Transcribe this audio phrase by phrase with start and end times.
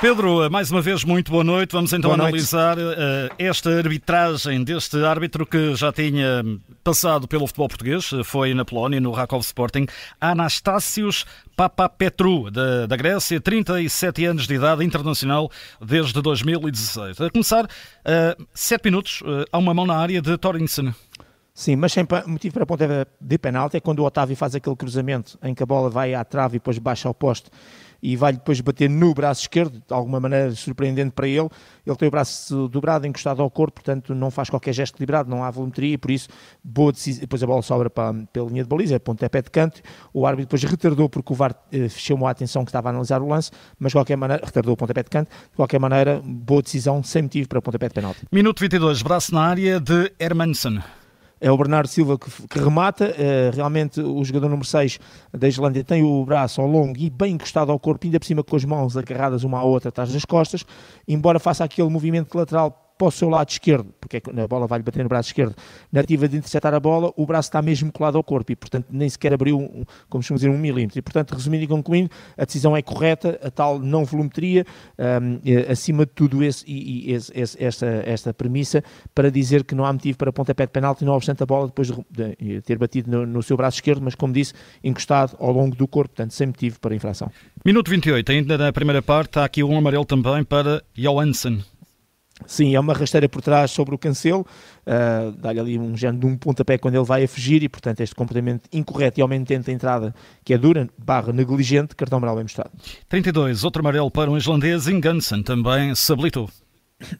[0.00, 1.72] Pedro, mais uma vez, muito boa noite.
[1.72, 2.82] Vamos então boa analisar uh,
[3.36, 6.44] esta arbitragem deste árbitro que já tinha
[6.84, 9.86] passado pelo futebol português, foi na Polónia, no Rakov Sporting,
[10.20, 11.26] Anastácios
[11.56, 15.50] Papapetru, da, da Grécia, 37 anos de idade, internacional
[15.84, 17.20] desde 2016.
[17.20, 20.94] A começar, uh, 7 minutos, uh, há uma mão na área de Torinsen.
[21.52, 24.76] Sim, mas sem motivo para a ponta de penalti é quando o Otávio faz aquele
[24.76, 27.50] cruzamento em que a bola vai à trave e depois baixa ao poste
[28.02, 31.48] e vai depois bater no braço esquerdo, de alguma maneira surpreendente para ele.
[31.86, 35.42] Ele tem o braço dobrado, encostado ao corpo, portanto não faz qualquer gesto equilibrado, não
[35.42, 36.28] há volumetria e por isso
[36.62, 37.20] boa decisão.
[37.20, 39.80] Depois a bola sobra para, pela linha de baliza, é pontapé de canto.
[40.12, 43.22] O árbitro depois retardou porque o VAR eh, chamou a atenção que estava a analisar
[43.22, 45.28] o lance, mas de qualquer maneira, retardou o pontapé de canto.
[45.28, 48.20] De qualquer maneira, boa decisão, sem motivo para pontapé de penalti.
[48.30, 50.82] Minuto 22, braço na área de Hermansen
[51.40, 53.06] é o Bernardo Silva que, que remata.
[53.06, 54.98] Uh, realmente, o jogador número 6
[55.32, 58.42] da Islândia tem o braço ao longo e bem encostado ao corpo, ainda por cima
[58.42, 60.64] com as mãos agarradas uma à outra atrás das costas,
[61.06, 64.82] embora faça aquele movimento lateral para o seu lado esquerdo, porque é a bola vai-lhe
[64.82, 65.54] bater no braço esquerdo,
[65.92, 68.86] na ativa de interceptar a bola, o braço está mesmo colado ao corpo e, portanto,
[68.90, 69.58] nem sequer abriu,
[70.08, 70.98] como costumamos dizer, um milímetro.
[70.98, 74.66] E, portanto, resumindo e concluindo, a decisão é correta, a tal não volumetria,
[74.98, 77.32] um, acima de tudo esse, e, e esse,
[77.62, 78.82] esta, esta premissa,
[79.14, 81.88] para dizer que não há motivo para pontapé de penalti, não obstante a bola depois
[81.88, 84.52] de, de ter batido no, no, seu braço esquerdo, mas, como disse,
[84.82, 87.30] encostado ao longo do corpo, portanto, sem motivo para infração.
[87.64, 91.60] Minuto 28, ainda na primeira parte, há aqui um amarelo também para Johansson.
[92.46, 94.46] Sim, é uma rasteira por trás sobre o cancelo,
[94.86, 98.00] uh, dá-lhe ali um género de um pontapé quando ele vai a fugir e, portanto,
[98.00, 102.44] este comportamento incorreto e tempo a entrada que é dura, barra negligente, cartão amarelo bem
[102.44, 102.70] mostrado.
[103.08, 106.48] 32, outro amarelo para um islandês, Ingansen, também se habilitou.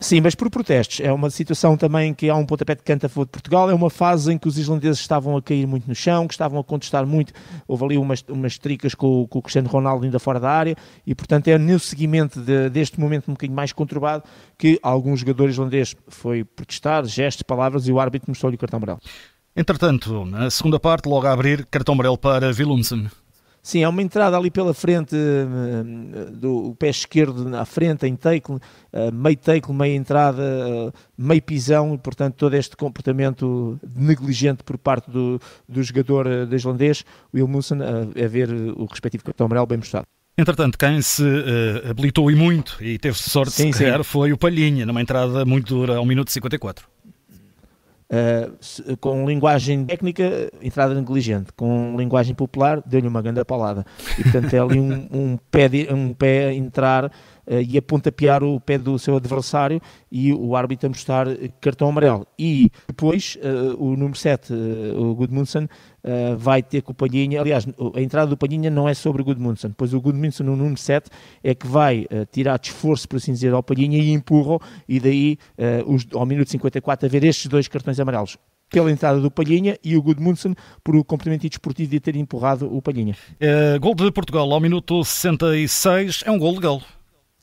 [0.00, 1.00] Sim, mas por protestos.
[1.00, 3.70] É uma situação também que há um pontapé de canto a favor de Portugal.
[3.70, 6.58] É uma fase em que os islandeses estavam a cair muito no chão, que estavam
[6.58, 7.32] a contestar muito.
[7.66, 10.76] Houve ali umas, umas tricas com, com o Cristiano Ronaldo ainda fora da área
[11.06, 14.24] e, portanto, é no seguimento de, deste momento um bocadinho mais conturbado
[14.56, 19.00] que alguns jogadores islandeses foi protestar, gestos, palavras e o árbitro mostrou-lhe o cartão amarelo.
[19.54, 23.08] Entretanto, na segunda parte, logo a abrir, cartão amarelo para Willumsen.
[23.68, 28.50] Sim, é uma entrada ali pela frente uh, do pé esquerdo à frente, em take,
[28.50, 28.60] uh,
[29.12, 35.10] meio take, meia entrada, uh, meio pisão, e portanto todo este comportamento negligente por parte
[35.10, 40.06] do, do jogador uh, islandês, Will Munson, a ver o respectivo cartão amarelo bem mostrado.
[40.38, 41.22] Entretanto, quem se
[41.90, 45.74] habilitou e muito e teve sorte sim, de se foi o Palhinha, numa entrada muito
[45.74, 46.88] dura, ao minuto 54.
[48.10, 53.84] Uh, com linguagem técnica, entrada negligente, com linguagem popular, deu-lhe uma grande palada.
[54.18, 57.10] E portanto é ali um, um, pé, de, um pé entrar uh,
[57.48, 61.26] e a pontapear o pé do seu adversário e o árbitro a mostrar
[61.60, 62.26] cartão amarelo.
[62.38, 64.52] E depois uh, o número 7,
[64.96, 65.66] o Gudmundsson,
[66.38, 67.40] vai ter com o Palhinha.
[67.40, 70.78] Aliás, a entrada do Palhinha não é sobre o Gudmundsson, pois o Gudmundsson no número
[70.78, 71.10] 7
[71.44, 74.58] é que vai tirar de esforço, por assim dizer, ao Palhinha e empurra
[74.88, 75.38] e daí
[75.86, 78.38] os, ao minuto 54 a ver estes dois cartões amarelos
[78.70, 80.54] pela entrada do Palhinha e o Gudmundsson
[80.84, 83.16] por o comportamento desportivo de ter empurrado o Palhinha.
[83.34, 86.82] Uh, gol de Portugal ao minuto 66 é um gol legal.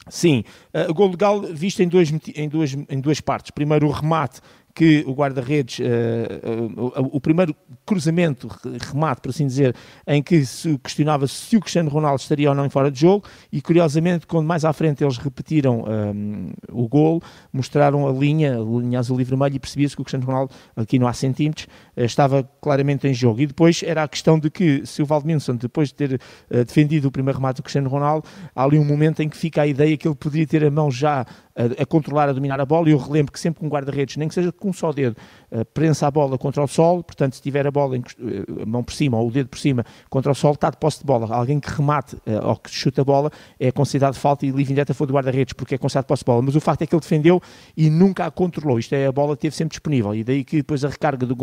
[0.07, 0.43] Sim,
[0.73, 3.51] uh, gol legal visto em, dois, em, duas, em duas partes.
[3.51, 4.39] Primeiro, o remate
[4.75, 7.55] que o guarda-redes, uh, uh, o primeiro
[7.85, 8.49] cruzamento,
[8.81, 9.73] remate, por assim dizer,
[10.05, 13.61] em que se questionava se o Cristiano Ronaldo estaria ou não fora de jogo, e
[13.61, 17.21] curiosamente, quando mais à frente eles repetiram um, o gol,
[17.53, 20.99] mostraram a linha, a linha azul e vermelho, e percebia-se que o Cristiano Ronaldo, aqui
[20.99, 23.39] não há centímetros, estava claramente em jogo.
[23.39, 27.11] E depois era a questão de que, se o Valdemilson, depois de ter defendido o
[27.11, 30.05] primeiro remate do Cristiano Ronaldo, há ali um momento em que fica a ideia que
[30.05, 31.25] ele poderia ter a mão já
[31.55, 32.89] a, a, controlar, a dominar a bola.
[32.89, 35.15] E eu relembro que sempre com um guarda-redes, nem que seja com um só dedo,
[35.63, 37.03] prensa a bola contra o sol.
[37.03, 39.59] Portanto, se tiver a bola, em, uh, a mão por cima ou o dedo por
[39.59, 41.33] cima contra o sol, está de posse de bola.
[41.33, 44.93] Alguém que remate uh, ou que chuta a bola é considerado falta e livre indireta
[44.93, 46.41] foi do guarda-redes, porque é considerado posse de bola.
[46.41, 47.41] Mas o facto é que ele defendeu
[47.77, 48.79] e nunca a controlou.
[48.79, 50.13] Isto é, a bola esteve sempre disponível.
[50.13, 51.35] E daí que depois a recarga do,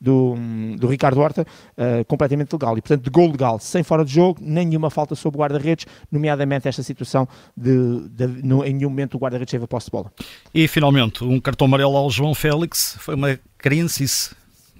[0.00, 0.34] do,
[0.78, 2.76] do Ricardo Horta, uh, completamente legal.
[2.76, 6.68] E portanto, de gol legal, sem fora de jogo, nenhuma falta sobre o guarda-redes, nomeadamente
[6.68, 10.12] esta situação de, de, no, em nenhum momento o guarda-redes teve a posse de bola.
[10.54, 14.34] E finalmente, um cartão amarelo ao João Félix, foi uma criancice.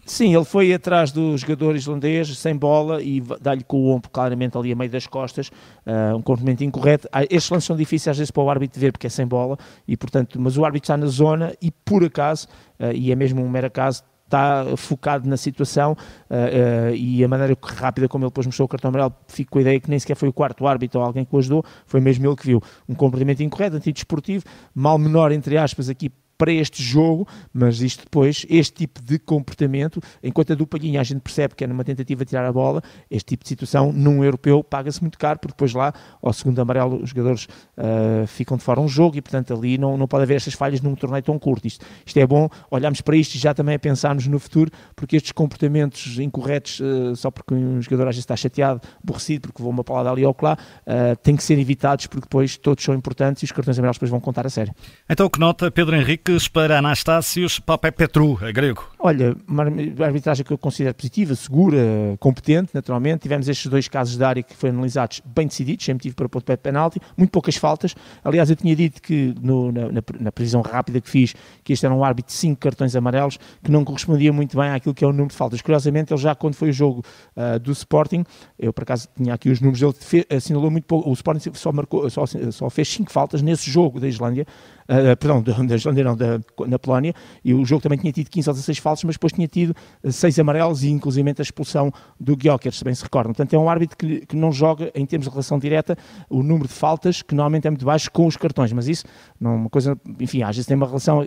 [0.05, 4.59] Sim, ele foi atrás do jogador islandês, sem bola, e dá-lhe com o ombro claramente
[4.59, 5.49] ali a meio das costas,
[5.87, 7.09] uh, um comportamento incorreto.
[7.13, 9.57] Ah, estes lances são difíceis às vezes para o árbitro ver, porque é sem bola,
[9.87, 12.49] e portanto, mas o árbitro está na zona e por acaso,
[12.81, 17.29] uh, e é mesmo um mero acaso, está focado na situação uh, uh, e a
[17.29, 19.99] maneira rápida como ele depois mostrou o cartão amarelo, fico com a ideia que nem
[19.99, 22.61] sequer foi o quarto árbitro ou alguém que o ajudou, foi mesmo ele que viu.
[22.89, 24.45] Um comportamento incorreto, antidesportivo,
[24.75, 26.11] mal menor, entre aspas, aqui
[26.43, 27.25] para este jogo,
[27.55, 31.63] mas isto depois, este tipo de comportamento, enquanto a do Palhinha a gente percebe que
[31.63, 35.17] é numa tentativa de tirar a bola, este tipo de situação num europeu paga-se muito
[35.17, 37.45] caro, porque depois lá, ao segundo amarelo, os jogadores
[37.79, 40.81] uh, ficam de fora um jogo e, portanto, ali não, não pode haver estas falhas
[40.81, 41.65] num torneio tão curto.
[41.65, 45.15] Isto, isto é bom olharmos para isto e já também a pensarmos no futuro, porque
[45.15, 49.73] estes comportamentos incorretos, uh, só porque um jogador às vezes está chateado, aborrecido, porque levou
[49.73, 53.45] uma palavra ali ou lá, uh, têm que ser evitados, porque depois todos são importantes
[53.45, 54.75] e os cartões amarelos depois vão contar a sério.
[55.09, 55.95] Então, que nota Pedro
[56.33, 58.89] Henriques para Anastácios Papé Petru, a grego?
[58.99, 59.65] Olha, uma
[60.05, 61.79] arbitragem que eu considero positiva, segura,
[62.19, 63.23] competente, naturalmente.
[63.23, 66.43] Tivemos estes dois casos de área que foram analisados bem decididos, sem motivo para pôr
[66.43, 67.95] de penalti, muito poucas faltas.
[68.25, 69.89] Aliás, eu tinha dito que no, na,
[70.21, 71.35] na, previsão rápida que fiz,
[71.65, 74.95] que este era um árbitro de 5 cartões amarelos, que não correspondia muito bem àquilo
[74.95, 75.61] que é o número de faltas.
[75.61, 77.05] Curiosamente, ele já quando foi o jogo
[77.37, 78.25] uh, do Sporting,
[78.59, 81.73] eu por acaso tinha aqui os números, ele fe, assinalou muito pouco, o Sporting só,
[81.73, 84.47] marcou, só, só fez 5 faltas nesse jogo da Islândia,
[84.89, 87.15] uh, perdão, da Islândia não, da, na Polónia,
[87.45, 89.75] e o jogo também tinha tido 15 ou 16 faltas, mas depois tinha tido
[90.09, 93.33] 6 amarelos e inclusive a expulsão do Gyökeres, se bem se recordam.
[93.33, 95.97] Portanto, é um árbitro que, que, não joga em termos de relação direta
[96.29, 99.05] o número de faltas, que normalmente é muito baixo, com os cartões, mas isso
[99.41, 101.25] não é uma coisa, enfim, às vezes tem uma relação,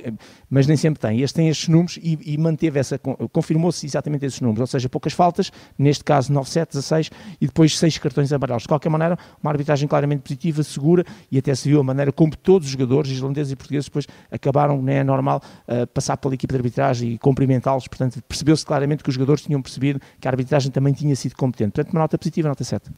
[0.50, 1.22] mas nem sempre tem.
[1.22, 3.00] Este tem estes números e, e manteve essa,
[3.32, 7.78] confirmou-se exatamente esses números, ou seja, poucas faltas, neste caso 9, 7, 16 e depois
[7.78, 8.64] 6 cartões amarelos.
[8.64, 12.36] De qualquer maneira, uma arbitragem claramente positiva, segura e até se viu a maneira como
[12.36, 16.52] todos os jogadores, islandeses e portugueses, depois acabaram, não é normal, uh, passar pela equipe
[16.52, 20.72] de arbitragem e cumprimentá-los, portanto, percebeu-se claramente que os jogadores tinham percebido que a arbitragem
[20.72, 21.72] também tinha sido competente.
[21.72, 22.92] Portanto, uma nota positiva, nota 7.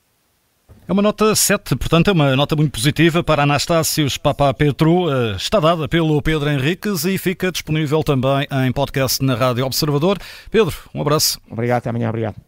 [0.88, 5.36] É uma nota 7, portanto é uma nota muito positiva para Anastácios Papa Petru, eh,
[5.36, 10.18] está dada pelo Pedro Henriques e fica disponível também em podcast na Rádio Observador.
[10.50, 11.42] Pedro, um abraço.
[11.52, 12.47] Obrigado, até amanhã, obrigado.